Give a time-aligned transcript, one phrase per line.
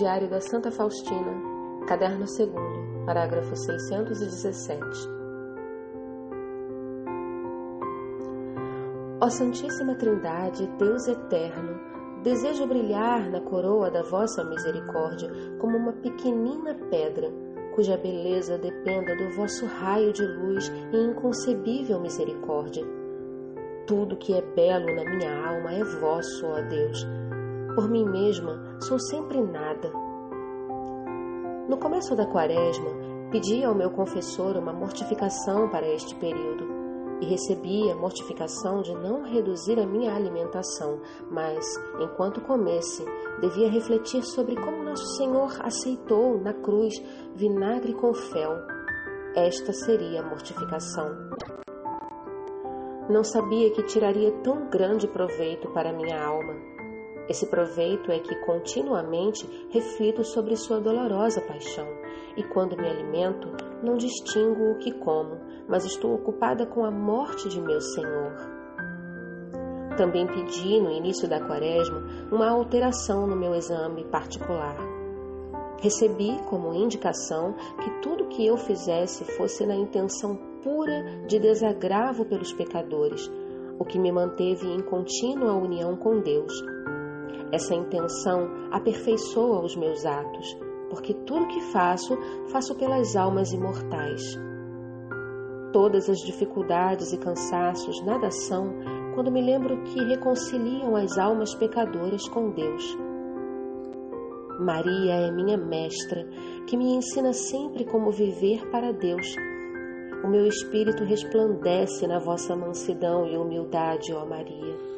[0.00, 1.30] Diário da Santa Faustina,
[1.86, 2.50] Caderno 2,
[3.04, 4.80] parágrafo 617.
[9.20, 11.78] Ó Santíssima Trindade, Deus eterno,
[12.22, 15.30] desejo brilhar na coroa da vossa misericórdia
[15.60, 17.30] como uma pequenina pedra,
[17.74, 22.86] cuja beleza dependa do vosso raio de luz e inconcebível misericórdia.
[23.86, 27.19] Tudo que é belo na minha alma é vosso, ó Deus
[27.74, 29.90] por mim mesma, sou sempre nada.
[31.68, 32.90] No começo da quaresma,
[33.30, 36.68] pedi ao meu confessor uma mortificação para este período
[37.20, 41.64] e recebi a mortificação de não reduzir a minha alimentação, mas,
[42.00, 43.04] enquanto comesse,
[43.40, 46.94] devia refletir sobre como Nosso Senhor aceitou na cruz
[47.36, 48.56] vinagre com fel.
[49.36, 51.30] Esta seria a mortificação.
[53.08, 56.69] Não sabia que tiraria tão grande proveito para minha alma
[57.30, 61.86] esse proveito é que continuamente reflito sobre sua dolorosa paixão,
[62.36, 63.48] e quando me alimento,
[63.84, 68.34] não distingo o que como, mas estou ocupada com a morte de meu Senhor.
[69.96, 74.76] Também pedi no início da quaresma uma alteração no meu exame particular.
[75.80, 82.52] Recebi como indicação que tudo que eu fizesse fosse na intenção pura de desagravo pelos
[82.52, 83.30] pecadores,
[83.78, 86.52] o que me manteve em contínua união com Deus
[87.52, 90.56] essa intenção aperfeiçoa os meus atos,
[90.88, 92.16] porque tudo que faço,
[92.50, 94.38] faço pelas almas imortais.
[95.72, 98.74] Todas as dificuldades e cansaços nada são
[99.14, 102.98] quando me lembro que reconciliam as almas pecadoras com Deus.
[104.58, 106.26] Maria é minha mestra,
[106.66, 109.34] que me ensina sempre como viver para Deus.
[110.22, 114.89] O meu espírito resplandece na vossa mansidão e humildade, ó Maria.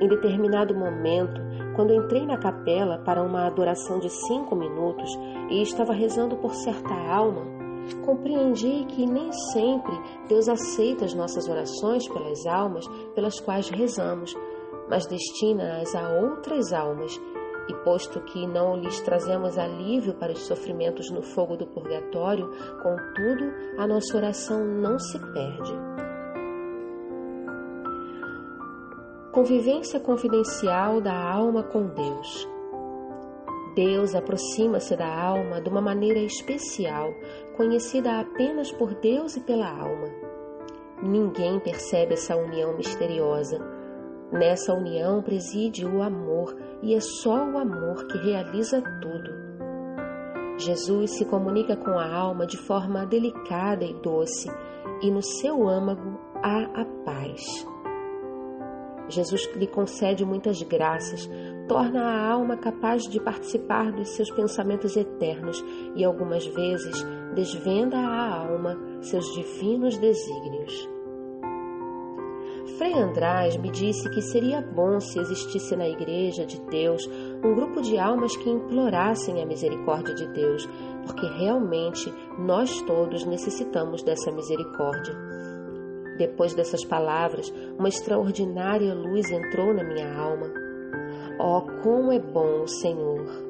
[0.00, 1.40] Em determinado momento,
[1.74, 5.10] quando entrei na capela para uma adoração de cinco minutos
[5.50, 7.42] e estava rezando por certa alma,
[8.04, 9.92] compreendi que nem sempre
[10.28, 14.34] Deus aceita as nossas orações pelas almas pelas quais rezamos,
[14.88, 17.20] mas destina-as a outras almas.
[17.68, 22.48] E posto que não lhes trazemos alívio para os sofrimentos no fogo do purgatório,
[22.82, 26.07] contudo, a nossa oração não se perde.
[29.32, 32.48] Convivência confidencial da alma com Deus.
[33.74, 37.12] Deus aproxima-se da alma de uma maneira especial,
[37.54, 40.08] conhecida apenas por Deus e pela alma.
[41.02, 43.58] Ninguém percebe essa união misteriosa.
[44.32, 49.30] Nessa união preside o amor, e é só o amor que realiza tudo.
[50.56, 54.50] Jesus se comunica com a alma de forma delicada e doce,
[55.02, 57.66] e no seu âmago há a paz.
[59.08, 61.28] Jesus lhe concede muitas graças,
[61.68, 65.64] torna a alma capaz de participar dos seus pensamentos eternos
[65.94, 67.04] e algumas vezes
[67.34, 70.88] desvenda à alma seus divinos desígnios.
[72.76, 77.04] Frei András me disse que seria bom se existisse na Igreja de Deus
[77.42, 80.68] um grupo de almas que implorassem a misericórdia de Deus,
[81.04, 85.27] porque realmente nós todos necessitamos dessa misericórdia.
[86.18, 87.48] Depois dessas palavras,
[87.78, 90.52] uma extraordinária luz entrou na minha alma.
[91.38, 93.48] Oh, como é bom o Senhor!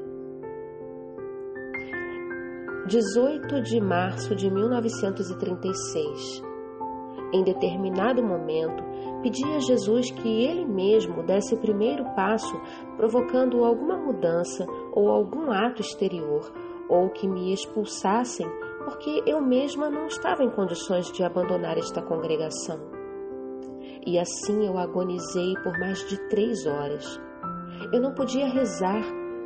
[2.86, 6.42] 18 de março de 1936.
[7.32, 8.82] Em determinado momento,
[9.22, 12.58] pedi a Jesus que ele mesmo desse o primeiro passo,
[12.96, 16.50] provocando alguma mudança ou algum ato exterior,
[16.88, 18.46] ou que me expulsassem
[18.88, 22.80] porque eu mesma não estava em condições de abandonar esta congregação.
[24.06, 27.20] E assim eu agonizei por mais de três horas.
[27.92, 29.02] Eu não podia rezar,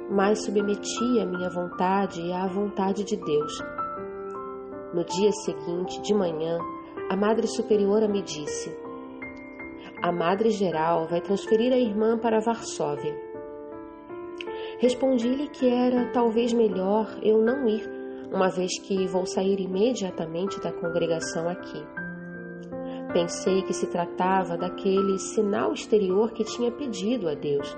[0.09, 3.59] mas submetia a minha vontade à vontade de Deus.
[4.95, 6.61] No dia seguinte, de manhã,
[7.11, 8.73] a Madre Superiora me disse:
[10.05, 13.13] A Madre Geral vai transferir a irmã para Varsóvia.
[14.79, 18.02] Respondi-lhe que era talvez melhor eu não ir
[18.33, 21.85] uma vez que vou sair imediatamente da congregação aqui.
[23.13, 27.77] Pensei que se tratava daquele sinal exterior que tinha pedido a Deus.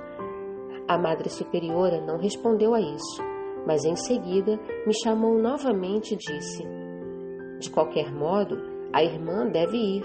[0.86, 3.20] A Madre Superiora não respondeu a isso,
[3.66, 6.62] mas em seguida me chamou novamente e disse:
[7.58, 8.56] De qualquer modo,
[8.92, 10.04] a irmã deve ir,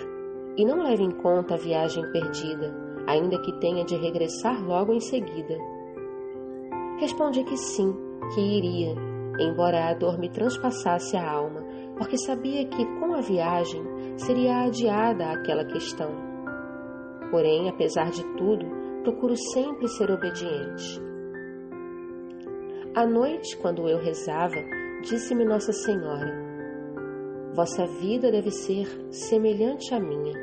[0.58, 2.74] e não leve em conta a viagem perdida,
[3.06, 5.58] ainda que tenha de regressar logo em seguida.
[7.00, 7.94] Respondi que sim,
[8.34, 9.09] que iria,
[9.40, 11.64] embora a dor me transpassasse a alma,
[11.98, 13.82] porque sabia que com a viagem
[14.18, 16.12] seria adiada aquela questão.
[17.32, 18.66] Porém, apesar de tudo,
[19.04, 21.02] procuro sempre ser obediente.
[22.96, 24.58] À noite, quando eu rezava,
[25.02, 26.34] disse-me Nossa Senhora:
[27.54, 30.34] Vossa vida deve ser semelhante à minha,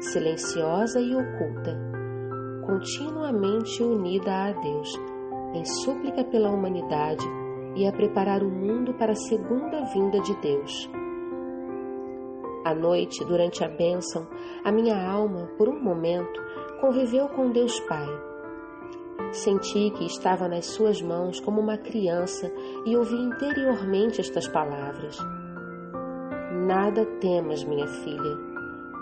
[0.00, 1.78] silenciosa e oculta,
[2.66, 4.92] continuamente unida a Deus,
[5.54, 7.45] em súplica pela humanidade
[7.76, 10.90] e a preparar o mundo para a segunda vinda de Deus.
[12.64, 14.26] À noite, durante a bênção,
[14.64, 16.42] a minha alma, por um momento,
[16.80, 18.08] conviveu com Deus Pai.
[19.30, 22.50] Senti que estava nas suas mãos como uma criança
[22.84, 25.18] e ouvi interiormente estas palavras:
[26.66, 28.36] Nada temas, minha filha.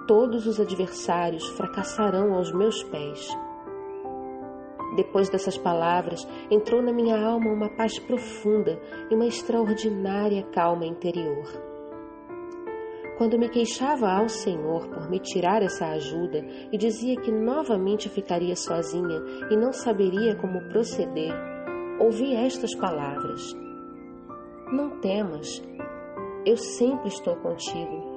[0.06, 3.35] Todos os adversários fracassarão aos meus pés.
[4.94, 8.81] Depois dessas palavras, entrou na minha alma uma paz profunda
[9.11, 11.44] e uma extraordinária calma interior.
[13.19, 18.55] Quando me queixava ao Senhor por me tirar essa ajuda e dizia que novamente ficaria
[18.55, 19.20] sozinha
[19.50, 21.32] e não saberia como proceder,
[22.00, 23.52] ouvi estas palavras:
[24.73, 25.61] Não temas,
[26.46, 28.14] eu sempre estou contigo.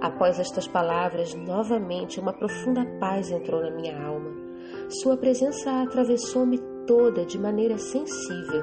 [0.00, 4.47] Após estas palavras, novamente uma profunda paz entrou na minha alma
[4.88, 8.62] sua presença atravessou-me toda de maneira sensível.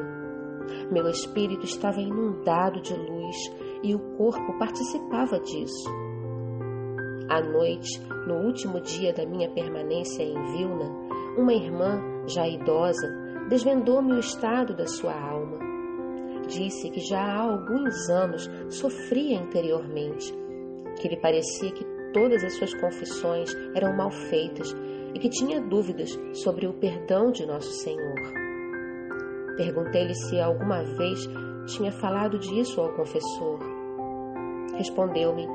[0.92, 3.36] Meu espírito estava inundado de luz
[3.84, 5.90] e o corpo participava disso.
[7.30, 10.90] À noite, no último dia da minha permanência em Vilna,
[11.38, 13.08] uma irmã, já idosa,
[13.50, 15.58] desvendou-me o estado da sua alma.
[16.48, 20.34] Disse que já há alguns anos sofria interiormente,
[21.02, 24.76] que lhe parecia que todas as suas confissões eram mal feitas
[25.16, 28.20] e que tinha dúvidas sobre o perdão de Nosso Senhor.
[29.56, 31.26] Perguntei-lhe se alguma vez
[31.68, 33.60] tinha falado disso ao confessor.
[34.76, 35.48] Respondeu-me: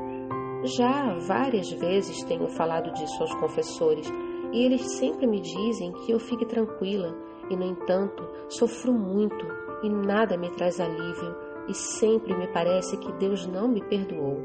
[0.64, 4.10] Já várias vezes tenho falado disso aos confessores
[4.52, 7.14] e eles sempre me dizem que eu fique tranquila,
[7.50, 9.46] e no entanto sofro muito
[9.82, 11.36] e nada me traz alívio,
[11.68, 14.38] e sempre me parece que Deus não me perdoou.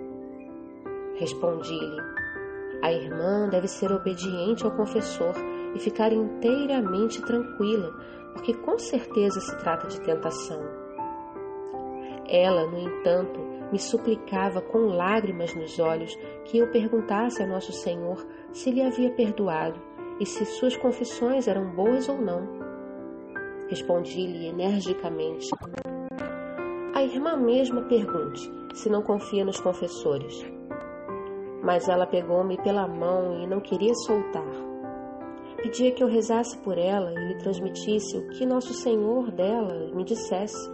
[1.16, 2.02] Respondi-lhe:
[2.82, 5.34] a irmã deve ser obediente ao confessor
[5.76, 7.94] e ficar inteiramente tranquila,
[8.34, 10.62] porque com certeza se trata de tentação.
[12.28, 13.40] Ela, no entanto,
[13.72, 19.12] me suplicava com lágrimas nos olhos que eu perguntasse a Nosso Senhor se lhe havia
[19.12, 19.80] perdoado
[20.20, 22.48] e se suas confissões eram boas ou não.
[23.68, 25.50] Respondi-lhe energicamente:
[26.94, 30.55] A irmã mesma pergunte se não confia nos confessores
[31.66, 34.46] mas ela pegou-me pela mão e não queria soltar.
[35.58, 40.04] Pedia que eu rezasse por ela e lhe transmitisse o que Nosso Senhor dela me
[40.04, 40.72] dissesse.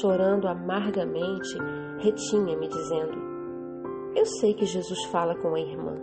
[0.00, 1.58] Chorando amargamente,
[1.98, 3.18] retinha-me, dizendo:
[4.16, 5.94] Eu sei que Jesus fala com a irmã.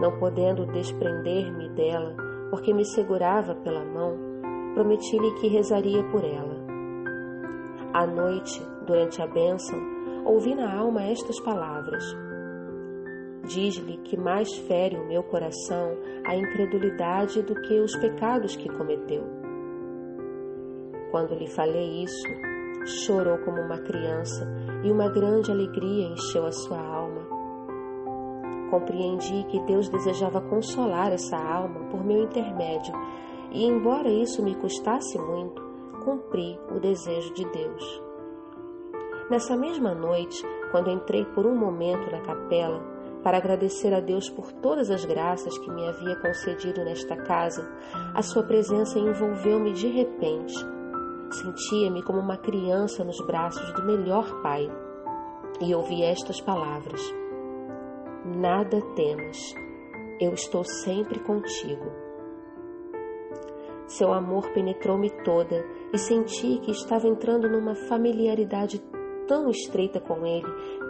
[0.00, 2.16] Não podendo desprender-me dela,
[2.50, 4.18] porque me segurava pela mão,
[4.74, 6.56] prometi-lhe que rezaria por ela.
[7.94, 9.78] À noite, durante a bênção,
[10.24, 12.04] ouvi na alma estas palavras:
[13.44, 19.24] Diz-lhe que mais fere o meu coração a incredulidade do que os pecados que cometeu.
[21.10, 22.26] Quando lhe falei isso,
[23.04, 24.46] chorou como uma criança
[24.84, 27.20] e uma grande alegria encheu a sua alma.
[28.70, 32.94] Compreendi que Deus desejava consolar essa alma por meu intermédio
[33.50, 35.62] e, embora isso me custasse muito,
[36.04, 38.02] cumpri o desejo de Deus.
[39.30, 42.91] Nessa mesma noite, quando entrei por um momento na capela,
[43.22, 47.68] para agradecer a Deus por todas as graças que me havia concedido nesta casa,
[48.14, 50.54] a sua presença envolveu-me de repente.
[51.30, 54.68] Sentia-me como uma criança nos braços do melhor Pai
[55.60, 57.00] e ouvi estas palavras:
[58.24, 59.38] Nada temas,
[60.20, 61.90] eu estou sempre contigo.
[63.86, 68.82] Seu amor penetrou-me toda e senti que estava entrando numa familiaridade
[69.26, 70.46] tão estreita com ele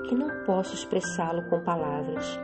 [0.09, 2.38] que não posso expressá-lo com palavras.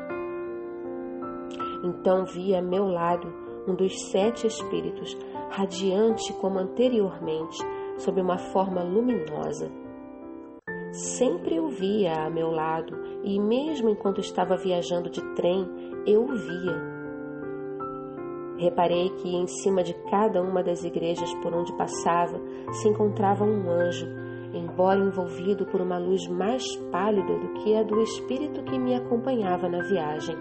[1.85, 3.33] Então vi a meu lado
[3.67, 5.17] um dos sete espíritos,
[5.50, 7.59] radiante como anteriormente,
[7.99, 9.71] sob uma forma luminosa.
[10.93, 15.69] Sempre o via a meu lado e, mesmo enquanto estava viajando de trem,
[16.07, 16.99] eu o via.
[18.57, 22.41] Reparei que em cima de cada uma das igrejas por onde passava
[22.73, 24.07] se encontrava um anjo
[24.59, 29.69] embora envolvido por uma luz mais pálida do que a do espírito que me acompanhava
[29.69, 30.37] na viagem.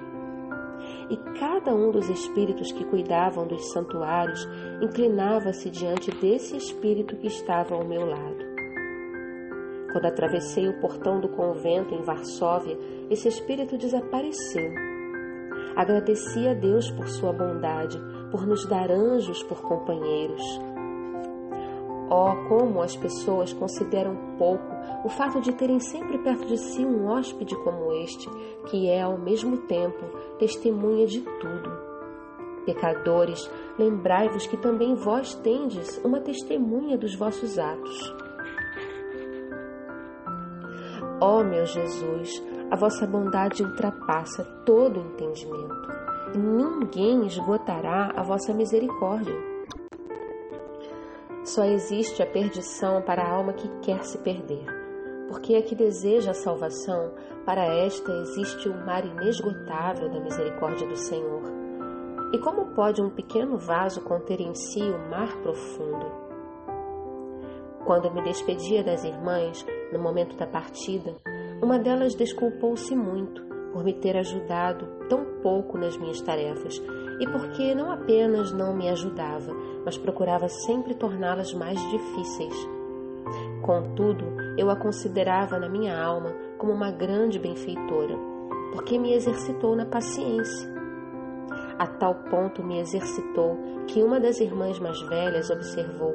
[1.10, 4.48] E cada um dos espíritos que cuidavam dos santuários
[4.82, 8.46] inclinava-se diante desse espírito que estava ao meu lado.
[9.92, 12.78] Quando atravessei o portão do convento em Varsóvia,
[13.10, 14.72] esse espírito desapareceu.
[15.76, 17.98] Agradeci a Deus por sua bondade,
[18.32, 20.42] por nos dar anjos por companheiros.
[22.10, 24.64] Oh, como as pessoas consideram pouco
[25.04, 28.30] o fato de terem sempre perto de si um hóspede como este,
[28.70, 30.06] que é ao mesmo tempo
[30.40, 31.70] testemunha de tudo.
[32.66, 38.16] Pecadores, lembrai-vos que também vós tendes uma testemunha dos vossos atos.
[41.20, 45.76] Ó oh, meu Jesus, a vossa bondade ultrapassa todo entendimento,
[46.34, 49.57] e ninguém esgotará a vossa misericórdia.
[51.48, 54.66] Só existe a perdição para a alma que quer se perder,
[55.30, 57.14] porque a que deseja a salvação,
[57.46, 61.44] para esta existe o mar inesgotável da misericórdia do Senhor.
[62.34, 66.06] E como pode um pequeno vaso conter em si o mar profundo?
[67.86, 71.16] Quando me despedia das irmãs, no momento da partida,
[71.64, 76.78] uma delas desculpou-se muito por me ter ajudado tão pouco nas minhas tarefas
[77.20, 82.56] e porque não apenas não me ajudava, mas procurava sempre torná-las mais difíceis.
[83.62, 84.26] Contudo,
[84.58, 88.16] eu a considerava na minha alma como uma grande benfeitora,
[88.72, 90.70] porque me exercitou na paciência.
[91.78, 93.58] A tal ponto me exercitou
[93.88, 96.14] que uma das irmãs mais velhas observou: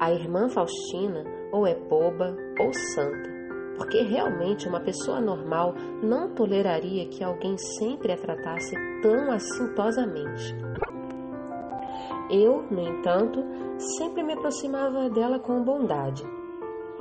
[0.00, 3.35] a irmã Faustina ou é boba ou santa
[3.76, 10.56] porque realmente uma pessoa normal não toleraria que alguém sempre a tratasse tão assintosamente.
[12.30, 13.44] Eu, no entanto,
[13.98, 16.24] sempre me aproximava dela com bondade.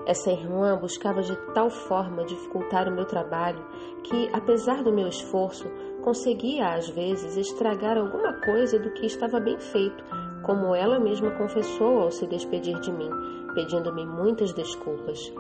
[0.06, 3.66] Essa irmã buscava de tal forma dificultar o meu trabalho
[4.04, 5.68] que, apesar do meu esforço,
[6.04, 10.04] conseguia às vezes estragar alguma coisa do que estava bem feito,
[10.44, 13.10] como ela mesma confessou ao se despedir de mim,
[13.56, 15.34] pedindo-me muitas desculpas.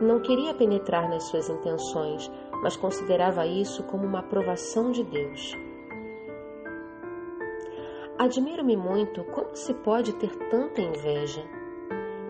[0.00, 2.30] Não queria penetrar nas suas intenções,
[2.62, 5.54] mas considerava isso como uma aprovação de Deus.
[8.18, 11.44] Admiro-me muito como se pode ter tanta inveja.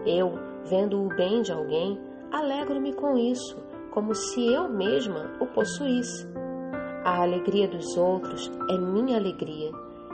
[0.06, 0.32] Eu,
[0.64, 2.00] vendo o bem de alguém,
[2.32, 3.56] alegro-me com isso,
[3.90, 6.26] como se eu mesma o possuísse.
[7.04, 9.70] A alegria dos outros é minha alegria,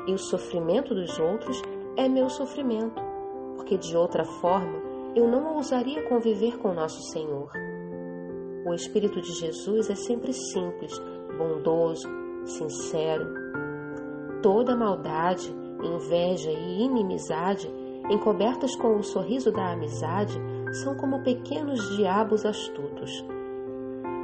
[0.06, 1.62] e o sofrimento dos outros
[1.96, 3.00] é meu sofrimento,
[3.56, 7.50] porque de outra forma eu não ousaria conviver com nosso Senhor.
[8.66, 10.92] O Espírito de Jesus é sempre simples,
[11.36, 12.08] bondoso,
[12.44, 13.26] sincero.
[14.42, 15.52] Toda maldade,
[15.82, 17.68] inveja e inimizade,
[18.10, 20.38] encobertas com o sorriso da amizade,
[20.82, 23.10] são como pequenos diabos astutos.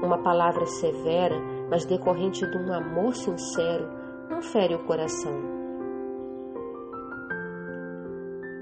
[0.03, 1.37] Uma palavra severa,
[1.71, 3.89] mas decorrente de um amor sincero,
[4.31, 5.56] não fere o coração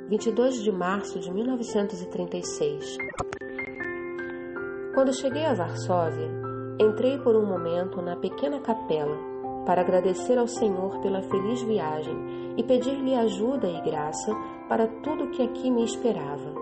[0.09, 2.99] 22 de março de 1936.
[4.93, 6.31] Quando cheguei a Varsóvia,
[6.79, 9.17] entrei por um momento na pequena capela
[9.65, 14.31] para agradecer ao Senhor pela feliz viagem e pedir-lhe ajuda e graça
[14.69, 16.53] para tudo que aqui me esperava.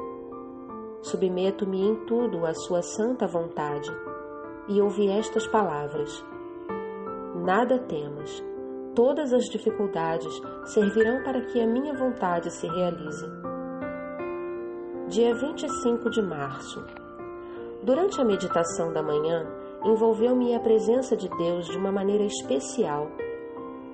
[1.02, 3.90] Submeto-me em tudo à sua santa vontade
[4.68, 6.24] e ouvi estas palavras:
[7.34, 8.51] Nada temas
[8.94, 10.32] todas as dificuldades
[10.66, 13.26] servirão para que a minha vontade se realize.
[15.08, 16.84] Dia 25 de março.
[17.82, 19.46] Durante a meditação da manhã,
[19.84, 23.08] envolveu-me a presença de Deus de uma maneira especial.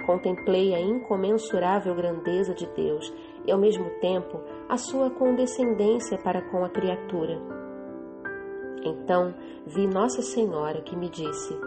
[0.06, 3.12] Contemplei a incomensurável grandeza de Deus
[3.46, 7.40] e, ao mesmo tempo, a sua condescendência para com a criatura.
[8.84, 9.34] Então
[9.66, 11.58] vi Nossa Senhora que me disse: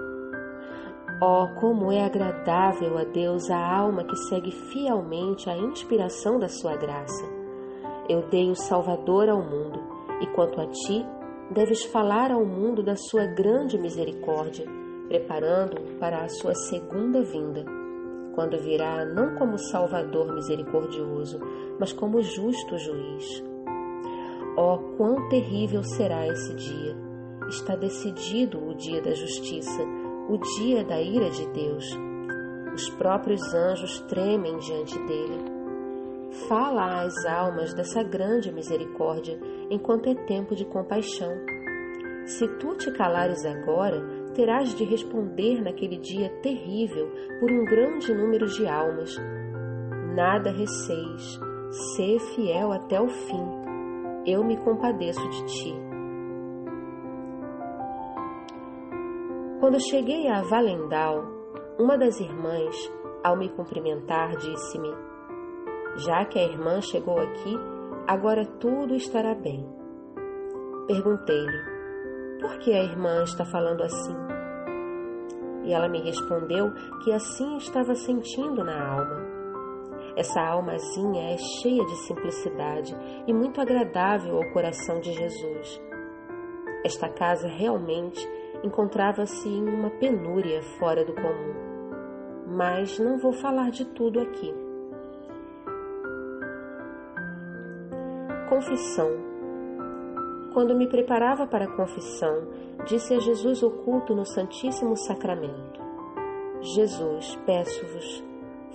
[1.24, 6.76] Oh, como é agradável a Deus a alma que segue fielmente a inspiração da sua
[6.76, 7.24] graça.
[8.10, 9.80] Eu dei o Salvador ao mundo,
[10.20, 11.06] e quanto a ti,
[11.52, 14.66] deves falar ao mundo da sua grande misericórdia,
[15.10, 17.64] preparando-o para a sua segunda vinda,
[18.34, 21.40] quando virá não como Salvador misericordioso,
[21.80, 23.44] mas como justo juiz.
[24.58, 26.98] Oh, quão terrível será esse dia!
[27.48, 31.86] Está decidido o dia da justiça o dia da ira de Deus.
[32.74, 35.44] Os próprios anjos tremem diante dele.
[36.48, 39.38] Fala às almas dessa grande misericórdia
[39.70, 41.34] enquanto é tempo de compaixão.
[42.26, 44.02] Se tu te calares agora,
[44.34, 49.14] terás de responder naquele dia terrível por um grande número de almas.
[50.16, 51.40] Nada receis,
[51.96, 53.46] sê fiel até o fim.
[54.26, 55.91] Eu me compadeço de ti.
[59.62, 61.24] Quando cheguei a Valendal,
[61.78, 62.76] uma das irmãs,
[63.24, 64.92] ao me cumprimentar, disse-me:
[65.98, 67.56] Já que a irmã chegou aqui,
[68.08, 69.64] agora tudo estará bem.
[70.88, 74.16] Perguntei-lhe: Por que a irmã está falando assim?
[75.64, 76.72] E ela me respondeu
[77.04, 79.28] que assim estava sentindo na alma.
[80.18, 85.80] Essa almazinha é cheia de simplicidade e muito agradável ao coração de Jesus.
[86.84, 88.28] Esta casa realmente
[88.64, 91.54] encontrava-se em uma penúria fora do comum.
[92.48, 94.54] Mas não vou falar de tudo aqui.
[98.50, 99.10] Confissão.
[100.54, 102.48] Quando me preparava para a confissão,
[102.86, 105.80] disse a Jesus oculto no Santíssimo Sacramento:
[106.60, 108.24] Jesus, peço-vos,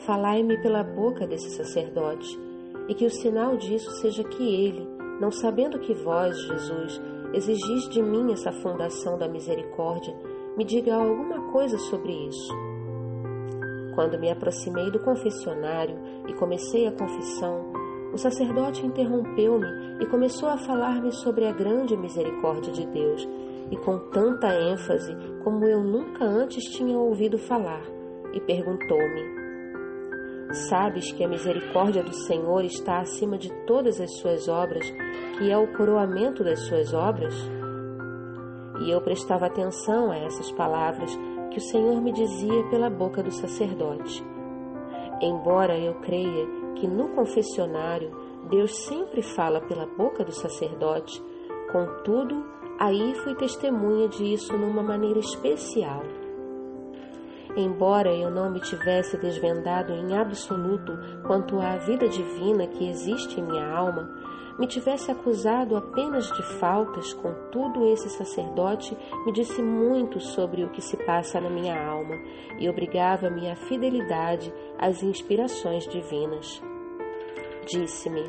[0.06, 2.40] falai-me pela boca desse sacerdote,
[2.88, 4.88] e que o sinal disso seja que ele,
[5.20, 7.00] não sabendo que vós, Jesus,
[7.32, 10.14] exigis de mim essa fundação da misericórdia,
[10.56, 12.52] me diga alguma coisa sobre isso.
[13.94, 15.96] Quando me aproximei do confessionário
[16.28, 17.72] e comecei a confissão,
[18.12, 19.66] o sacerdote interrompeu-me
[20.00, 23.28] e começou a falar-me sobre a grande misericórdia de Deus,
[23.70, 27.82] e com tanta ênfase como eu nunca antes tinha ouvido falar,
[28.32, 29.35] e perguntou-me:
[30.52, 34.88] Sabes que a misericórdia do Senhor está acima de todas as suas obras,
[35.36, 37.34] que é o coroamento das suas obras?
[38.80, 41.10] E eu prestava atenção a essas palavras
[41.50, 44.24] que o Senhor me dizia pela boca do sacerdote.
[45.20, 48.10] Embora eu creia que no confessionário
[48.48, 51.22] Deus sempre fala pela boca do sacerdote,
[51.72, 52.44] contudo,
[52.78, 56.02] aí fui testemunha disso numa maneira especial.
[57.56, 60.92] Embora eu não me tivesse desvendado em absoluto
[61.26, 64.10] quanto à vida divina que existe em minha alma,
[64.58, 70.80] me tivesse acusado apenas de faltas, contudo esse sacerdote me disse muito sobre o que
[70.80, 72.14] se passa na minha alma
[72.58, 76.62] e obrigava-me à fidelidade às inspirações divinas.
[77.66, 78.24] Disse-me: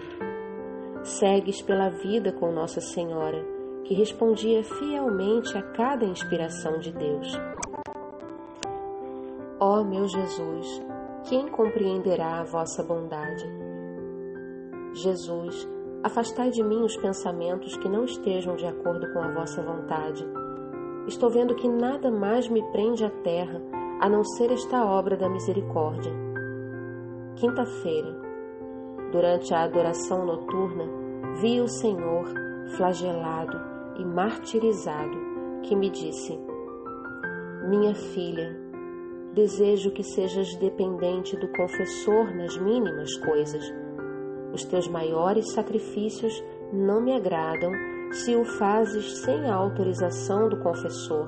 [1.04, 3.46] Segues pela vida com Nossa Senhora,
[3.86, 7.38] que respondia fielmente a cada inspiração de Deus.
[9.60, 10.86] Ó meu Jesus,
[11.28, 13.44] quem compreenderá a vossa bondade?
[14.94, 15.68] Jesus,
[16.04, 20.24] afastai de mim os pensamentos que não estejam de acordo com a vossa vontade.
[21.08, 23.60] Estou vendo que nada mais me prende à terra
[24.00, 26.14] a não ser esta obra da misericórdia.
[27.38, 28.16] Quinta-feira,
[29.12, 30.86] durante a adoração noturna,
[31.42, 32.26] vi o Senhor
[32.76, 33.60] flagelado
[33.98, 35.18] e martirizado,
[35.64, 36.40] que me disse:
[37.68, 38.67] Minha filha,
[39.38, 43.72] Desejo que sejas dependente do confessor nas mínimas coisas.
[44.52, 47.72] Os teus maiores sacrifícios não me agradam
[48.12, 51.28] se o fazes sem a autorização do confessor,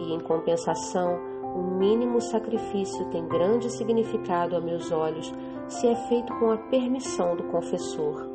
[0.00, 1.20] e em compensação,
[1.54, 5.30] o mínimo sacrifício tem grande significado a meus olhos
[5.68, 8.26] se é feito com a permissão do confessor.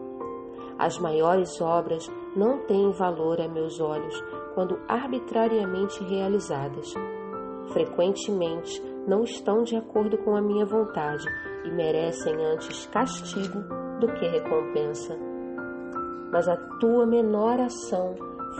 [0.77, 6.93] As maiores obras não têm valor a meus olhos quando arbitrariamente realizadas.
[7.73, 11.25] Frequentemente não estão de acordo com a minha vontade
[11.65, 13.61] e merecem antes castigo
[13.99, 15.17] do que recompensa.
[16.31, 18.13] Mas a tua menor ação,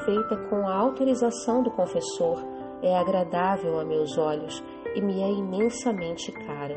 [0.06, 2.44] feita com a autorização do confessor,
[2.82, 4.64] é agradável a meus olhos
[4.96, 6.76] e me é imensamente cara.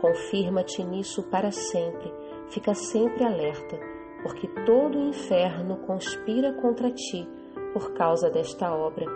[0.00, 2.14] Confirma-te nisso para sempre,
[2.50, 3.80] fica sempre alerta,
[4.22, 7.28] porque todo o inferno conspira contra ti
[7.72, 9.06] por causa desta obra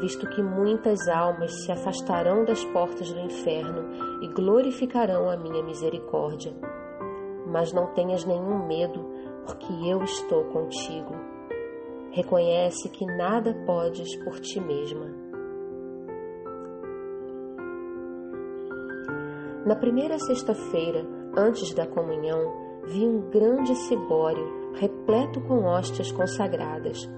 [0.00, 6.54] visto que muitas almas se afastarão das portas do inferno e glorificarão a minha misericórdia.
[7.46, 9.04] Mas não tenhas nenhum medo,
[9.46, 11.14] porque eu estou contigo.
[12.10, 15.06] Reconhece que nada podes por ti mesma.
[19.66, 27.08] Na primeira sexta-feira, antes da comunhão, vi um grande cibório repleto com hóstias consagradas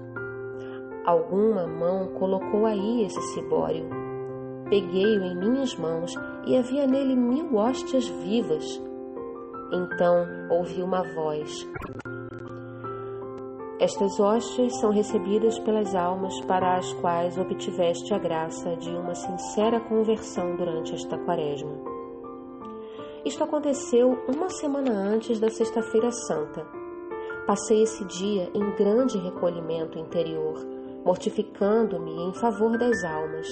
[1.07, 3.87] Alguma mão colocou aí esse cibório.
[4.69, 6.13] Peguei-o em minhas mãos
[6.45, 8.65] e havia nele mil hóstias vivas.
[9.71, 11.65] Então ouvi uma voz.
[13.79, 19.79] Estas hóstias são recebidas pelas almas para as quais obtiveste a graça de uma sincera
[19.79, 21.71] conversão durante esta quaresma.
[23.23, 26.67] Isto aconteceu uma semana antes da Sexta-feira Santa.
[27.45, 30.76] Passei esse dia em grande recolhimento interior
[31.07, 33.47] mortificando-me em favor das almas.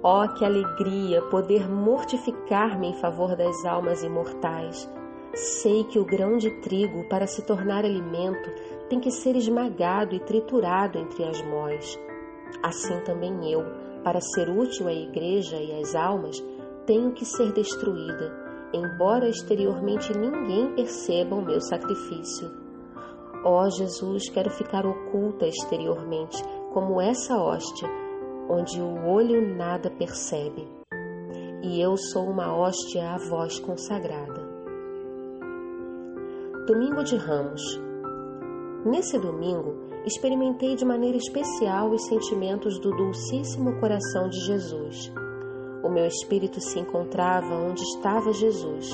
[0.00, 4.88] Oh, que alegria poder mortificar-me em favor das almas imortais!
[5.34, 8.48] Sei que o grão de trigo, para se tornar alimento,
[8.88, 11.98] tem que ser esmagado e triturado entre as mós.
[12.62, 13.64] Assim também eu,
[14.04, 16.40] para ser útil à Igreja e às almas,
[16.86, 18.32] tenho que ser destruída,
[18.72, 22.67] embora exteriormente ninguém perceba o meu sacrifício.
[23.44, 27.88] Ó oh, Jesus, quero ficar oculta exteriormente, como essa hóstia,
[28.48, 30.66] onde o olho nada percebe.
[31.62, 34.48] e eu sou uma hóstia à voz consagrada.
[36.66, 37.62] Domingo de Ramos.
[38.86, 39.74] Nesse domingo,
[40.06, 45.12] experimentei de maneira especial os sentimentos do Dulcíssimo Coração de Jesus.
[45.82, 48.90] O meu espírito se encontrava onde estava Jesus.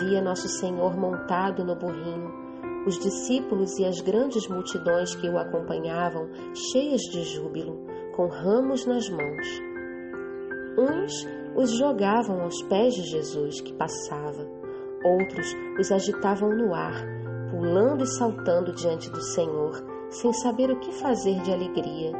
[0.00, 2.43] Via Nosso Senhor montado no burrinho,
[2.86, 9.08] os discípulos e as grandes multidões que o acompanhavam, cheias de júbilo, com ramos nas
[9.08, 9.46] mãos.
[10.78, 14.46] Uns os jogavam aos pés de Jesus que passava,
[15.04, 15.46] outros
[15.78, 16.94] os agitavam no ar,
[17.50, 19.72] pulando e saltando diante do Senhor,
[20.08, 22.12] sem saber o que fazer de alegria.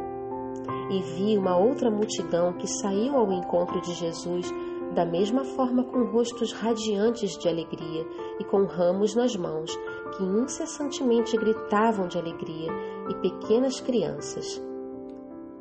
[0.91, 4.49] E vi uma outra multidão que saiu ao encontro de Jesus,
[4.95, 8.07] da mesma forma com rostos radiantes de alegria
[8.39, 9.77] e com ramos nas mãos,
[10.17, 12.71] que incessantemente gritavam de alegria,
[13.09, 14.63] e pequenas crianças.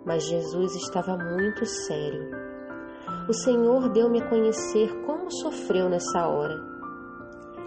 [0.05, 2.43] Mas Jesus estava muito sério
[3.27, 6.55] o Senhor deu-me a conhecer como sofreu nessa hora.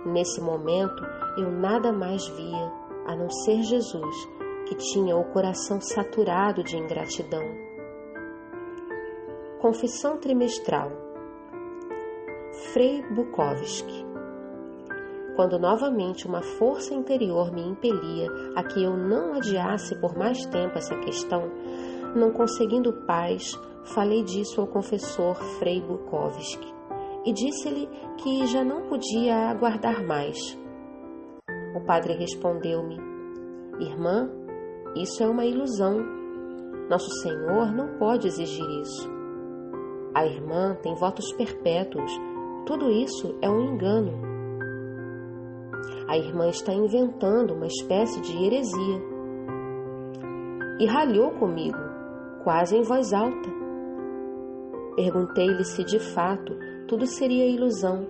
[0.04, 1.02] Nesse momento,
[1.38, 2.72] eu nada mais via
[3.06, 4.28] a não ser Jesus,
[4.66, 7.42] que tinha o coração saturado de ingratidão.
[9.60, 10.90] Confissão trimestral.
[12.72, 14.05] Frei Bukowski.
[15.36, 20.78] Quando novamente uma força interior me impelia a que eu não adiasse por mais tempo
[20.78, 21.42] essa questão,
[22.16, 23.52] não conseguindo paz,
[23.84, 26.74] falei disso ao confessor Frei Bukowski
[27.26, 30.38] e disse-lhe que já não podia aguardar mais.
[31.74, 32.96] O padre respondeu-me:
[33.78, 34.30] Irmã,
[34.94, 35.98] isso é uma ilusão.
[36.88, 39.10] Nosso Senhor não pode exigir isso.
[40.14, 42.10] A irmã tem votos perpétuos.
[42.64, 44.25] Tudo isso é um engano.
[46.08, 49.02] A irmã está inventando uma espécie de heresia.
[50.78, 51.78] E ralhou comigo,
[52.44, 53.50] quase em voz alta.
[54.94, 58.06] Perguntei-lhe se de fato tudo seria ilusão.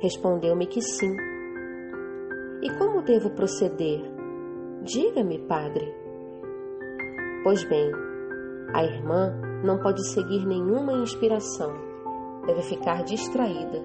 [0.00, 1.16] Respondeu-me que sim.
[2.62, 4.00] E como devo proceder?
[4.82, 5.92] Diga-me, padre.
[7.42, 7.90] Pois bem,
[8.72, 9.34] a irmã
[9.64, 11.72] não pode seguir nenhuma inspiração.
[12.46, 13.82] Deve ficar distraída,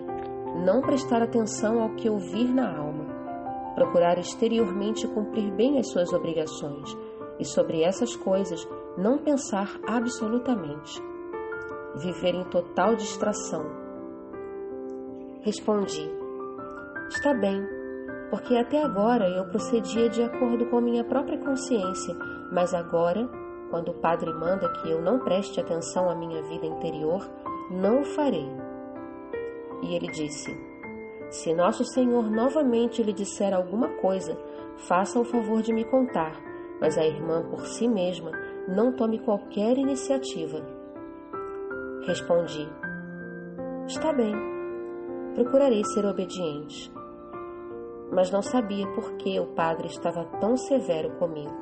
[0.63, 3.05] não prestar atenção ao que ouvir na alma,
[3.75, 6.95] procurar exteriormente cumprir bem as suas obrigações
[7.39, 11.01] e sobre essas coisas não pensar absolutamente.
[11.95, 13.65] Viver em total distração.
[15.41, 16.09] Respondi:
[17.09, 17.67] Está bem,
[18.29, 22.15] porque até agora eu procedia de acordo com a minha própria consciência,
[22.51, 23.27] mas agora,
[23.69, 27.29] quando o Padre manda que eu não preste atenção à minha vida interior,
[27.69, 28.47] não o farei.
[29.81, 30.55] E ele disse:
[31.31, 34.37] Se Nosso Senhor novamente lhe disser alguma coisa,
[34.75, 36.33] faça o favor de me contar,
[36.81, 38.31] mas a irmã por si mesma
[38.67, 40.61] não tome qualquer iniciativa.
[42.05, 42.67] Respondi:
[43.87, 44.35] Está bem,
[45.33, 46.91] procurarei ser obediente.
[48.11, 51.55] Mas não sabia por que o padre estava tão severo comigo.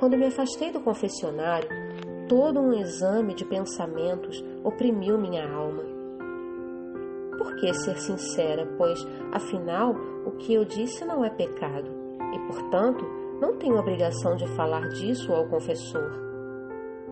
[0.00, 1.68] Quando me afastei do confessionário,
[2.28, 5.89] todo um exame de pensamentos oprimiu minha alma.
[7.40, 9.94] Por que ser sincera, pois, afinal,
[10.26, 11.90] o que eu disse não é pecado
[12.34, 13.02] e, portanto,
[13.40, 16.12] não tenho obrigação de falar disso ao confessor.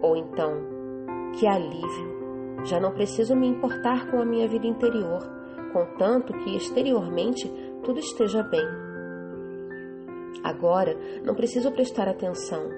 [0.03, 0.53] Ou então,
[1.33, 2.19] que alívio!
[2.67, 5.27] Já não preciso me importar com a minha vida interior,
[5.73, 7.51] contanto que exteriormente
[7.83, 8.69] tudo esteja bem.
[10.45, 12.69] Agora não preciso prestar atenção,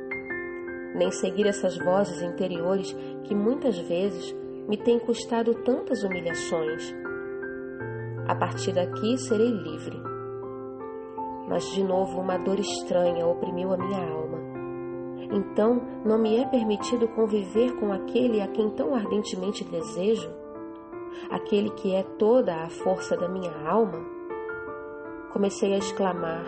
[0.94, 2.92] nem seguir essas vozes interiores
[3.24, 4.32] que muitas vezes
[4.68, 6.99] me têm custado tantas humilhações.
[8.30, 10.00] A partir daqui serei livre
[11.50, 14.38] mas de novo uma dor estranha oprimiu a minha alma.
[15.32, 20.30] Então, não me é permitido conviver com aquele a quem tão ardentemente desejo?
[21.28, 23.98] Aquele que é toda a força da minha alma?
[25.32, 26.44] Comecei a exclamar: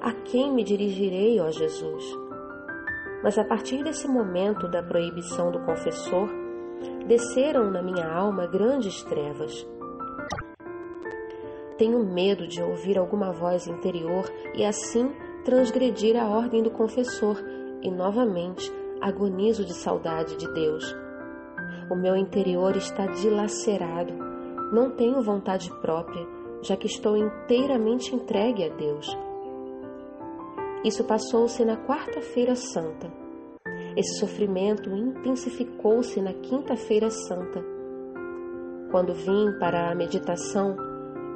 [0.00, 2.04] A quem me dirigirei, ó Jesus?
[3.22, 6.28] Mas a partir desse momento da proibição do confessor,
[7.06, 9.64] desceram na minha alma grandes trevas
[11.76, 15.10] tenho medo de ouvir alguma voz interior e assim
[15.44, 17.42] transgredir a ordem do confessor
[17.82, 20.94] e novamente agonizo de saudade de Deus.
[21.90, 24.12] O meu interior está dilacerado,
[24.72, 26.26] não tenho vontade própria,
[26.62, 29.06] já que estou inteiramente entregue a Deus.
[30.84, 33.10] Isso passou-se na quarta-feira santa.
[33.96, 37.64] Esse sofrimento intensificou-se na quinta-feira santa.
[38.90, 40.76] Quando vim para a meditação,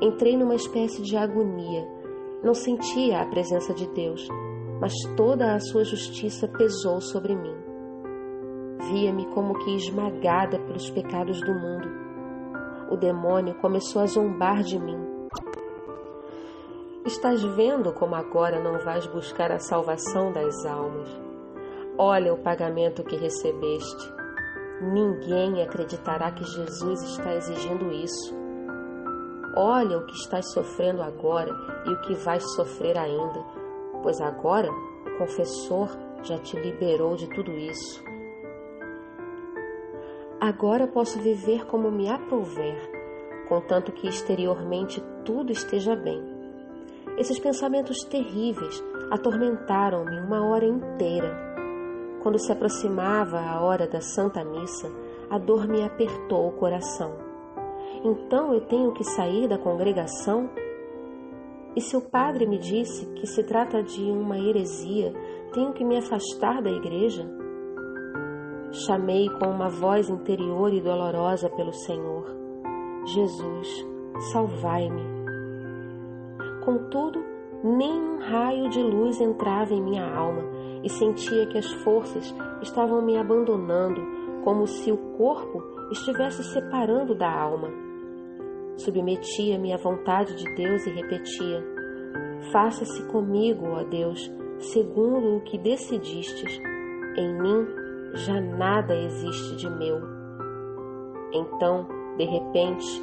[0.02, 1.86] Entrei numa espécie de agonia.
[2.42, 4.26] Não sentia a presença de Deus,
[4.80, 7.54] mas toda a sua justiça pesou sobre mim.
[8.90, 11.86] Via-me como que esmagada pelos pecados do mundo.
[12.90, 14.98] O demônio começou a zombar de mim.
[17.04, 21.10] Estás vendo como agora não vais buscar a salvação das almas?
[21.98, 24.14] Olha o pagamento que recebeste.
[24.80, 28.39] Ninguém acreditará que Jesus está exigindo isso.
[29.56, 31.50] Olha o que estás sofrendo agora
[31.86, 33.44] e o que vais sofrer ainda,
[34.02, 35.88] pois agora o confessor
[36.22, 38.02] já te liberou de tudo isso.
[40.40, 42.78] Agora posso viver como me aprouver,
[43.48, 46.22] contanto que exteriormente tudo esteja bem.
[47.18, 51.36] Esses pensamentos terríveis atormentaram-me uma hora inteira.
[52.22, 54.90] Quando se aproximava a hora da Santa Missa,
[55.28, 57.29] a dor me apertou o coração.
[58.04, 60.50] Então eu tenho que sair da congregação?
[61.76, 65.12] E se o padre me disse que se trata de uma heresia,
[65.52, 67.28] tenho que me afastar da igreja?
[68.72, 72.24] Chamei com uma voz interior e dolorosa pelo Senhor:
[73.04, 73.86] Jesus,
[74.32, 75.02] salvai-me.
[76.64, 77.22] Contudo,
[77.62, 80.42] nem um raio de luz entrava em minha alma
[80.82, 84.00] e sentia que as forças estavam me abandonando,
[84.44, 87.68] como se o corpo estivesse separando da alma.
[88.76, 91.64] Submetia-me à vontade de Deus e repetia:
[92.52, 96.58] Faça-se comigo, ó Deus, segundo o que decidistes.
[97.16, 97.66] Em mim
[98.14, 100.00] já nada existe de meu.
[101.32, 103.02] Então, de repente,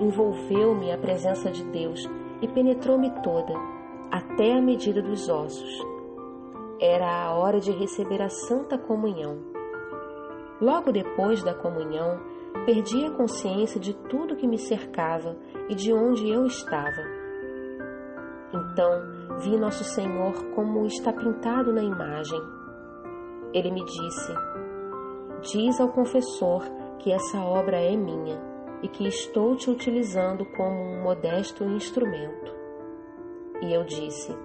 [0.00, 2.08] envolveu-me a presença de Deus
[2.40, 3.52] e penetrou-me toda,
[4.10, 5.86] até a medida dos ossos.
[6.80, 9.59] Era a hora de receber a Santa Comunhão.
[10.60, 12.20] Logo depois da comunhão,
[12.66, 15.36] perdi a consciência de tudo que me cercava
[15.68, 17.02] e de onde eu estava.
[18.52, 22.40] Então vi Nosso Senhor como está pintado na imagem
[23.52, 24.32] ele me disse:
[25.42, 26.62] Diz ao confessor
[26.98, 28.40] que essa obra é minha
[28.82, 32.54] e que estou te utilizando como um modesto instrumento.
[33.60, 34.36] E eu disse: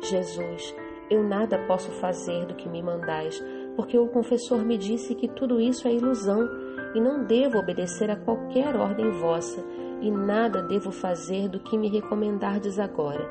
[0.00, 0.74] Jesus,
[1.10, 3.38] eu nada posso fazer do que me mandais,
[3.78, 6.50] porque o confessor me disse que tudo isso é ilusão
[6.92, 9.64] e não devo obedecer a qualquer ordem vossa
[10.02, 13.24] e nada devo fazer do que me recomendardes agora.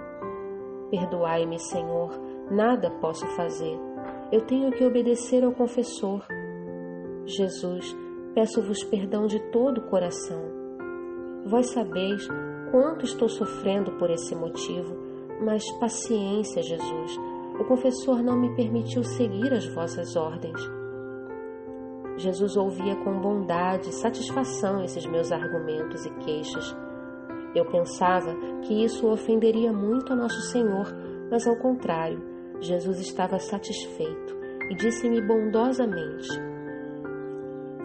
[0.89, 2.17] Perdoai-me, Senhor,
[2.49, 3.77] nada posso fazer
[4.31, 6.25] eu tenho que obedecer ao confessor.
[7.25, 7.95] Jesus,
[8.33, 10.41] peço-vos perdão de todo o coração.
[11.45, 12.27] Vós sabeis
[12.71, 14.97] quanto estou sofrendo por esse motivo,
[15.41, 17.17] mas paciência, Jesus.
[17.59, 20.61] O confessor não me permitiu seguir as vossas ordens.
[22.17, 26.75] Jesus ouvia com bondade e satisfação esses meus argumentos e queixas.
[27.55, 30.85] Eu pensava que isso ofenderia muito a Nosso Senhor,
[31.31, 32.21] mas ao contrário,
[32.59, 34.35] Jesus estava satisfeito
[34.69, 36.29] e disse-me bondosamente: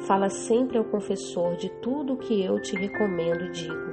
[0.07, 3.93] Fala sempre ao confessor de tudo o que eu te recomendo e digo,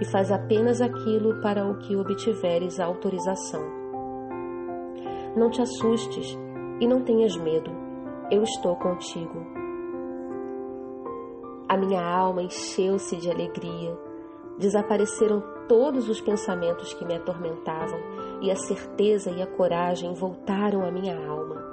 [0.00, 3.77] e faz apenas aquilo para o que obtiveres a autorização.
[5.38, 6.36] Não te assustes
[6.80, 7.70] e não tenhas medo,
[8.28, 9.46] eu estou contigo.
[11.68, 13.96] A minha alma encheu-se de alegria,
[14.58, 18.00] desapareceram todos os pensamentos que me atormentavam
[18.42, 21.64] e a certeza e a coragem voltaram à minha alma.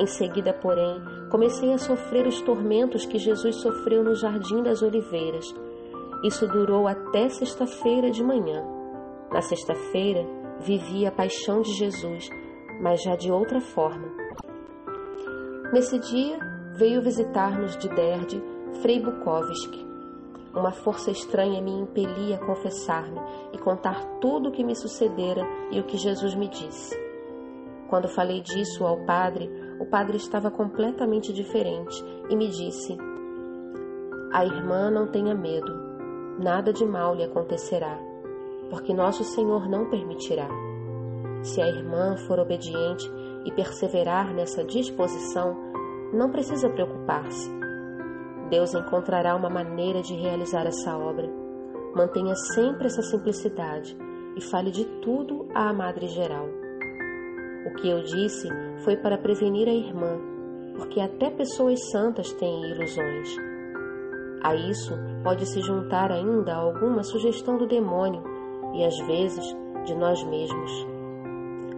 [0.00, 5.46] Em seguida, porém, comecei a sofrer os tormentos que Jesus sofreu no Jardim das Oliveiras.
[6.24, 8.64] Isso durou até sexta-feira de manhã.
[9.32, 10.26] Na sexta-feira,
[10.60, 12.28] vivi a paixão de Jesus,
[12.80, 14.08] mas já de outra forma.
[15.72, 16.38] Nesse dia,
[16.74, 18.42] veio visitar-nos de Derde
[18.80, 19.86] Frei Bukowski,
[20.56, 23.20] uma força estranha me impelia a confessar-me
[23.52, 26.98] e contar tudo o que me sucedera e o que Jesus me disse.
[27.90, 32.96] Quando falei disso ao padre, o padre estava completamente diferente e me disse:
[34.32, 35.72] A irmã não tenha medo,
[36.38, 37.98] nada de mal lhe acontecerá,
[38.70, 40.48] porque nosso Senhor não permitirá.
[41.42, 43.10] Se a irmã for obediente
[43.44, 45.56] e perseverar nessa disposição,
[46.12, 47.56] não precisa preocupar-se
[48.48, 51.28] Deus encontrará uma maneira de realizar essa obra.
[51.94, 53.96] Mantenha sempre essa simplicidade
[54.36, 56.46] e fale de tudo à Madre Geral.
[57.66, 58.48] O que eu disse
[58.84, 60.20] foi para prevenir a irmã,
[60.76, 63.36] porque até pessoas santas têm ilusões.
[64.44, 68.22] A isso pode se juntar ainda alguma sugestão do demônio
[68.74, 69.44] e às vezes
[69.84, 70.86] de nós mesmos.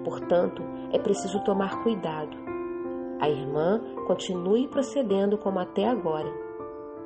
[0.04, 2.36] Portanto, é preciso tomar cuidado.
[3.20, 6.48] A irmã continue procedendo como até agora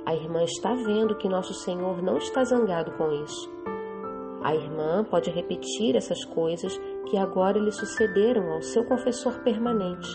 [0.04, 3.48] a irmã está vendo que nosso Senhor não está zangado com isso.
[4.42, 6.76] A irmã pode repetir essas coisas
[7.08, 10.08] que agora lhe sucederam ao seu confessor permanente.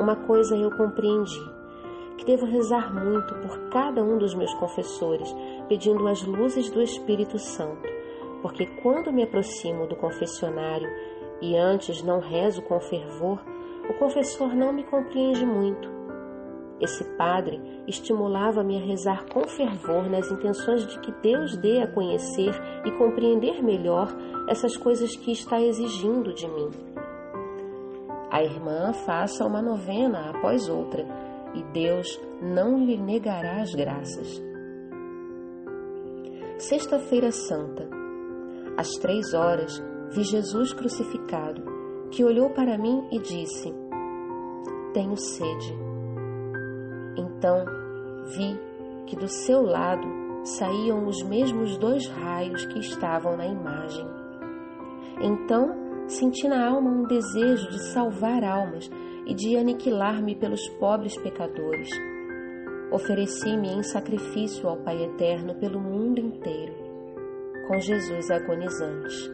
[0.00, 1.38] uma coisa eu compreendi:
[2.18, 5.32] que devo rezar muito por cada um dos meus confessores,
[5.70, 7.88] pedindo as luzes do Espírito Santo,
[8.42, 10.90] porque quando me aproximo do confessionário
[11.40, 13.40] e antes não rezo com fervor,
[13.88, 15.88] o confessor não me compreende muito.
[16.80, 22.52] Esse padre estimulava-me a rezar com fervor nas intenções de que Deus dê a conhecer
[22.84, 24.08] e compreender melhor
[24.48, 26.70] essas coisas que está exigindo de mim.
[28.28, 31.06] A irmã faça uma novena após outra
[31.54, 34.49] e Deus não lhe negará as graças.
[36.60, 37.88] Sexta-feira Santa.
[38.76, 41.62] Às três horas, vi Jesus crucificado,
[42.10, 43.72] que olhou para mim e disse:
[44.92, 45.74] Tenho sede.
[47.16, 47.64] Então
[48.36, 48.60] vi
[49.06, 50.06] que do seu lado
[50.44, 54.06] saíam os mesmos dois raios que estavam na imagem.
[55.22, 58.90] Então senti na alma um desejo de salvar almas
[59.26, 61.88] e de aniquilar-me pelos pobres pecadores.
[62.92, 66.74] Ofereci-me em sacrifício ao Pai Eterno pelo mundo inteiro,
[67.68, 69.30] com Jesus agonizante.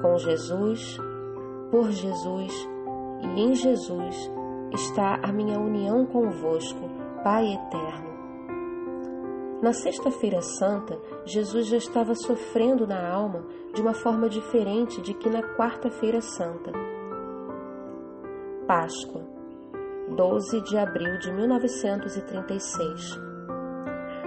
[0.00, 0.98] Com Jesus,
[1.70, 2.68] por Jesus
[3.22, 4.30] e em Jesus
[4.72, 6.88] está a minha união convosco,
[7.24, 8.12] Pai Eterno.
[9.60, 15.28] Na Sexta-feira Santa, Jesus já estava sofrendo na alma de uma forma diferente de que
[15.28, 16.72] na Quarta-feira Santa.
[18.66, 19.31] Páscoa,
[20.14, 23.20] 12 de abril de 1936.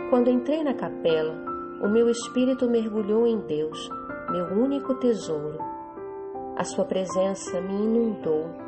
[0.10, 1.34] Quando entrei na capela,
[1.82, 3.89] o meu espírito mergulhou em Deus,
[4.30, 5.60] meu único tesouro.
[6.58, 8.65] A sua presença me inundou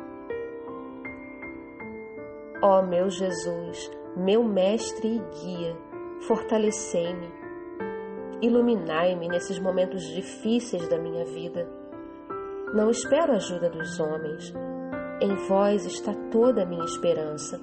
[2.60, 5.76] Ó oh, meu Jesus, meu mestre e guia,
[6.22, 7.32] fortalecei-me,
[8.42, 11.68] iluminai-me nesses momentos difíceis da minha vida.
[12.74, 14.52] Não espero a ajuda dos homens,
[15.20, 17.60] em vós está toda a minha esperança.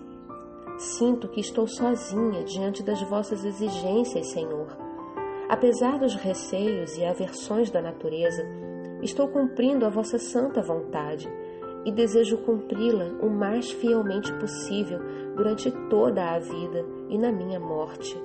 [0.78, 4.68] Sinto que estou sozinha diante das vossas exigências, Senhor.
[5.48, 8.44] Apesar dos receios e aversões da natureza,
[9.02, 11.30] estou cumprindo a vossa santa vontade
[11.86, 15.00] e desejo cumpri-la o mais fielmente possível
[15.36, 18.20] durante toda a vida e na minha morte.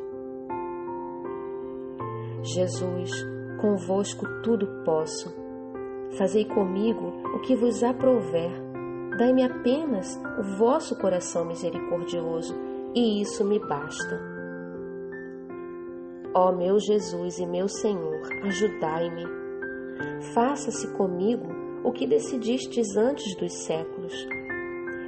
[2.42, 3.10] Jesus,
[3.60, 5.32] convosco tudo posso.
[6.16, 8.69] Fazei comigo o que vos aprouver.
[9.20, 12.56] Dai-me apenas o vosso coração misericordioso,
[12.94, 14.18] e isso me basta.
[16.32, 19.26] Ó meu Jesus e meu Senhor, ajudai-me.
[20.32, 21.46] Faça-se comigo
[21.84, 24.14] o que decidistes antes dos séculos.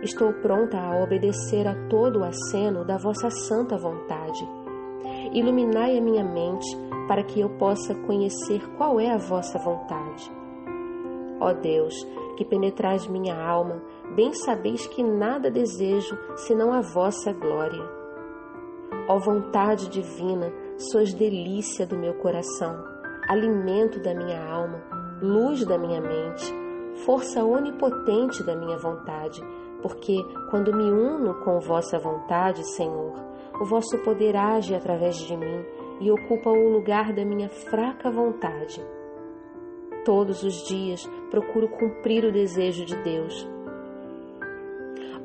[0.03, 4.47] Estou pronta a obedecer a todo o aceno da vossa santa vontade.
[5.33, 6.69] Iluminai a minha mente
[7.09, 10.31] para que eu possa conhecer qual é a vossa vontade.
[11.41, 11.95] Ó Deus,
[12.37, 13.83] que penetrais minha alma,
[14.15, 17.83] bem sabeis que nada desejo senão a vossa glória.
[19.09, 22.85] Ó vontade divina, sois delícia do meu coração,
[23.29, 24.83] alimento da minha alma,
[25.21, 26.55] luz da minha mente,
[27.05, 29.43] força onipotente da minha vontade,
[29.83, 30.17] porque
[30.51, 33.15] quando me uno com vossa vontade, Senhor,
[33.61, 35.65] o vosso poder age através de mim
[36.01, 38.85] e ocupa o lugar da minha fraca vontade.
[40.05, 43.52] Todos os dias procuro cumprir o desejo de Deus.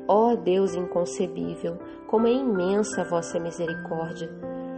[0.08, 4.30] Ó Deus inconcebível, como é imensa a vossa misericórdia!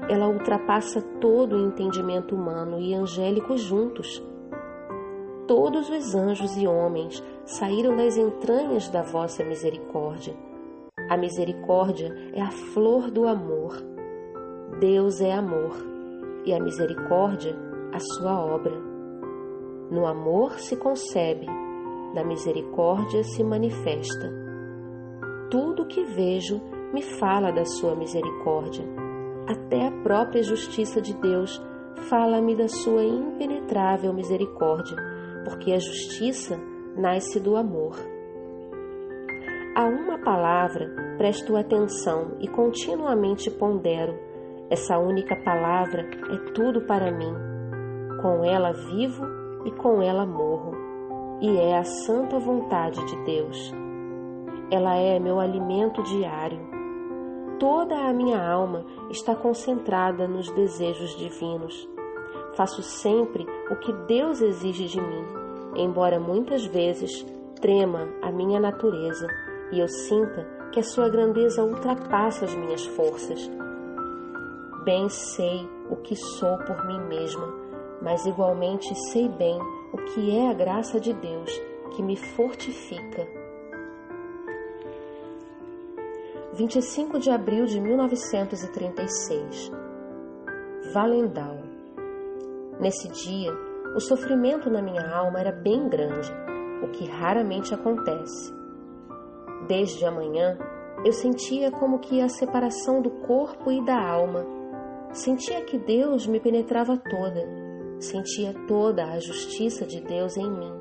[0.09, 4.21] Ela ultrapassa todo o entendimento humano e angélico juntos
[5.51, 10.33] todos os anjos e homens saíram das entranhas da vossa misericórdia.
[11.09, 13.75] A misericórdia é a flor do amor.
[14.79, 15.75] Deus é amor
[16.45, 17.57] e a misericórdia
[17.93, 18.77] a sua obra.
[19.91, 21.47] No amor se concebe,
[22.15, 24.40] na misericórdia se manifesta.
[25.51, 26.61] Tudo que vejo
[26.93, 28.85] me fala da sua misericórdia.
[29.49, 31.61] Até a própria justiça de Deus
[32.09, 34.97] fala-me da sua impenetrável misericórdia
[35.45, 36.57] porque a justiça
[36.97, 37.97] nasce do amor.
[39.77, 44.19] A uma palavra presto atenção e continuamente pondero.
[44.71, 47.35] Essa única palavra é tudo para mim.
[48.23, 49.25] Com ela vivo
[49.65, 50.73] e com ela morro,
[51.41, 53.73] e é a santa vontade de Deus.
[54.71, 56.61] Ela é meu alimento diário.
[57.59, 61.89] Toda a minha alma está concentrada nos desejos divinos.
[62.55, 65.25] Faço sempre o que Deus exige de mim,
[65.77, 67.27] embora muitas vezes
[67.61, 69.27] trema a minha natureza
[69.73, 73.51] e eu sinta que a sua grandeza ultrapassa as minhas forças.
[74.85, 77.53] Bem sei o que sou por mim mesma,
[78.01, 79.59] mas igualmente sei bem
[79.93, 81.51] o que é a graça de Deus
[81.95, 83.40] que me fortifica.
[86.61, 89.73] 25 de abril de 1936.
[90.93, 91.57] Valendal.
[92.79, 93.51] Nesse dia,
[93.97, 96.31] o sofrimento na minha alma era bem grande,
[96.83, 98.53] o que raramente acontece.
[99.67, 100.59] Desde amanhã,
[101.03, 104.45] eu sentia como que a separação do corpo e da alma.
[105.15, 107.43] Sentia que Deus me penetrava toda.
[107.99, 110.75] Sentia toda a justiça de Deus em mim.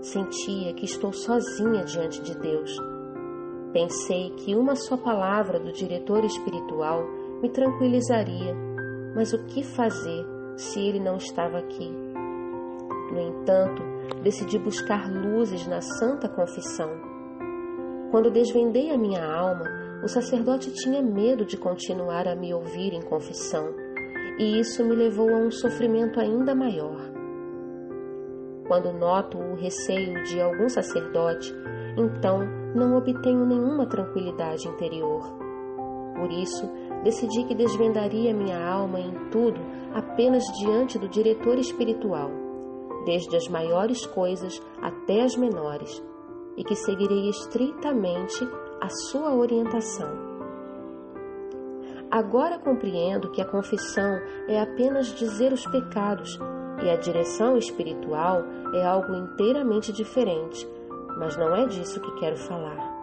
[0.00, 2.89] Sentia que estou sozinha diante de Deus
[3.72, 7.04] Pensei que uma só palavra do diretor espiritual
[7.40, 8.52] me tranquilizaria,
[9.14, 11.88] mas o que fazer se ele não estava aqui?
[13.12, 13.82] No entanto,
[14.22, 16.90] decidi buscar luzes na Santa Confissão.
[18.10, 19.64] Quando desvendei a minha alma,
[20.02, 23.72] o sacerdote tinha medo de continuar a me ouvir em confissão,
[24.36, 27.00] e isso me levou a um sofrimento ainda maior.
[28.66, 31.54] Quando noto o receio de algum sacerdote,
[31.96, 35.22] então não obtenho nenhuma tranquilidade interior.
[36.16, 36.68] Por isso,
[37.02, 39.60] decidi que desvendaria minha alma em tudo
[39.94, 42.30] apenas diante do diretor espiritual,
[43.04, 46.02] desde as maiores coisas até as menores,
[46.56, 48.46] e que seguirei estritamente
[48.80, 50.30] a sua orientação.
[52.10, 56.38] Agora compreendo que a confissão é apenas dizer os pecados
[56.82, 58.42] e a direção espiritual
[58.74, 60.68] é algo inteiramente diferente
[61.20, 62.98] mas não é disso que quero falar.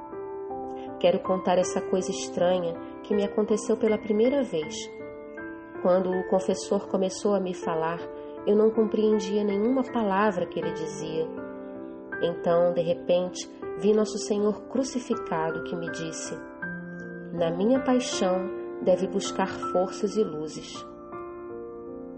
[0.99, 4.73] Quero contar essa coisa estranha que me aconteceu pela primeira vez.
[5.83, 7.99] Quando o confessor começou a me falar,
[8.47, 11.27] eu não compreendia nenhuma palavra que ele dizia.
[12.23, 13.47] Então, de repente,
[13.77, 16.35] vi Nosso Senhor crucificado que me disse:
[17.33, 18.49] Na minha paixão
[18.81, 20.83] deve buscar forças e luzes.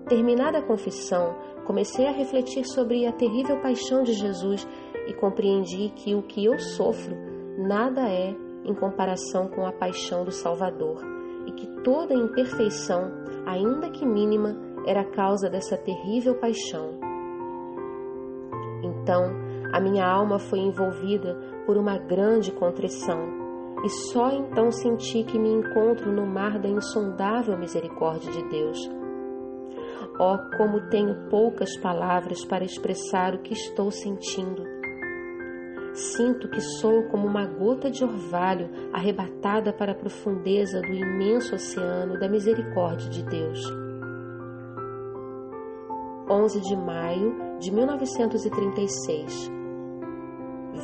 [0.08, 1.36] Terminada a confissão,
[1.66, 4.66] comecei a refletir sobre a terrível paixão de Jesus
[5.10, 7.18] e compreendi que o que eu sofro
[7.58, 11.02] nada é em comparação com a paixão do Salvador
[11.48, 13.12] e que toda imperfeição,
[13.46, 14.56] ainda que mínima,
[14.86, 16.92] era causa dessa terrível paixão.
[18.84, 19.24] Então,
[19.74, 21.36] a minha alma foi envolvida
[21.66, 23.20] por uma grande contrição,
[23.84, 28.78] e só então senti que me encontro no mar da insondável misericórdia de Deus.
[30.20, 34.79] Oh, como tenho poucas palavras para expressar o que estou sentindo.
[36.00, 42.18] Sinto que sou como uma gota de orvalho arrebatada para a profundeza do imenso oceano
[42.18, 43.60] da misericórdia de Deus.
[46.30, 49.52] 11 de maio de 1936.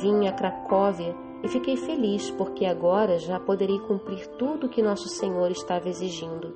[0.02, 5.08] Vim a Cracóvia e fiquei feliz porque agora já poderei cumprir tudo o que Nosso
[5.08, 6.52] Senhor estava exigindo.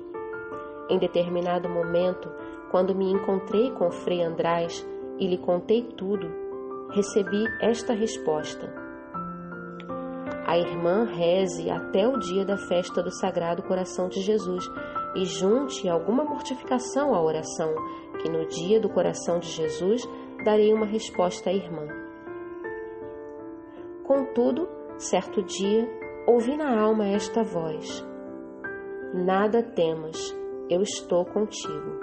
[0.87, 2.29] Em determinado momento,
[2.69, 4.87] quando me encontrei com Frei András
[5.17, 6.50] e lhe contei tudo,
[6.91, 8.69] recebi esta resposta.
[10.45, 14.65] A irmã reze até o dia da festa do Sagrado Coração de Jesus
[15.15, 17.73] e junte alguma mortificação à oração,
[18.21, 20.01] que no dia do coração de Jesus
[20.43, 21.87] darei uma resposta à irmã.
[24.03, 24.67] Contudo,
[24.97, 25.89] certo dia,
[26.27, 28.05] ouvi na alma esta voz:
[29.13, 30.35] Nada temas,
[30.69, 31.99] eu estou contigo.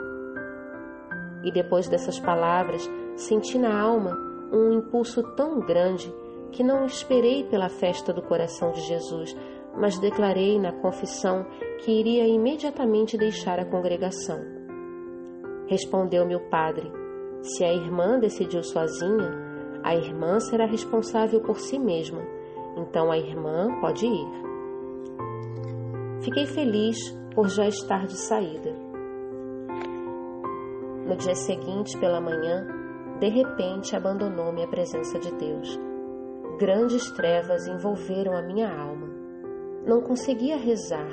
[1.44, 6.12] E depois dessas palavras, senti na alma um impulso tão grande
[6.52, 9.36] que não esperei pela festa do coração de Jesus,
[9.76, 11.46] mas declarei na confissão
[11.78, 14.40] que iria imediatamente deixar a congregação.
[15.66, 16.90] Respondeu-me o padre:
[17.42, 19.30] Se a irmã decidiu sozinha,
[19.84, 22.22] a irmã será responsável por si mesma,
[22.76, 24.48] então a irmã pode ir.
[26.22, 26.96] Fiquei feliz
[27.34, 28.74] por já estar de saída.
[31.06, 32.66] No dia seguinte, pela manhã,
[33.18, 35.78] de repente abandonou-me a presença de Deus.
[36.58, 39.08] Grandes trevas envolveram a minha alma.
[39.84, 41.10] Não conseguia rezar.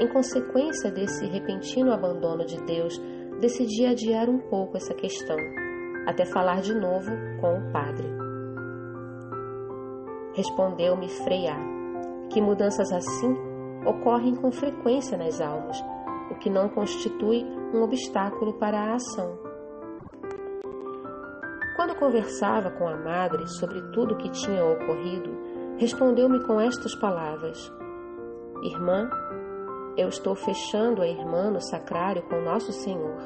[0.00, 3.00] Em consequência desse repentino abandono de Deus,
[3.40, 5.36] decidi adiar um pouco essa questão,
[6.06, 8.08] até falar de novo com o padre.
[10.34, 11.56] Respondeu-me Frei A,
[12.30, 13.34] que mudanças assim
[13.86, 15.80] ocorrem com frequência nas almas,
[16.30, 19.45] o que não constitui um obstáculo para a ação
[21.76, 25.30] quando conversava com a madre sobre tudo o que tinha ocorrido,
[25.76, 27.70] respondeu-me com estas palavras:
[28.62, 29.10] Irmã,
[29.96, 33.20] eu estou fechando a irmã no sacrário com Nosso Senhor.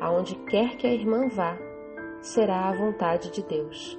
[0.00, 1.58] Aonde quer que a irmã vá,
[2.22, 3.98] será a vontade de Deus.